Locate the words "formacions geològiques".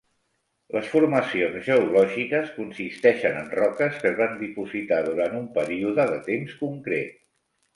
0.93-2.49